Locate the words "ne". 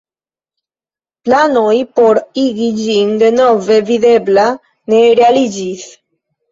4.95-5.05